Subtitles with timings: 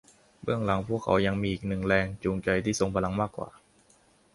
[0.43, 3.49] เบื้องหลังพวกเขายังมีอีกหนึ่งแรงจูงใจที่ทรงพลังมากกว่า